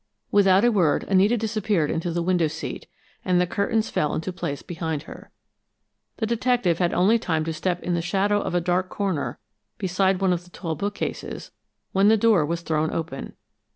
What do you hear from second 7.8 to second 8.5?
in the shadow